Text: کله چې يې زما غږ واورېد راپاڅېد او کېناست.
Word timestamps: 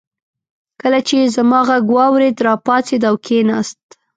کله 0.81 0.99
چې 1.07 1.15
يې 1.21 1.27
زما 1.35 1.59
غږ 1.67 1.83
واورېد 1.95 2.37
راپاڅېد 2.47 3.01
او 3.09 3.15
کېناست. 3.25 3.83